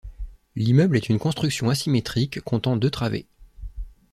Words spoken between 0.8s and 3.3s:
est une construction asymétrique comptant deux travées.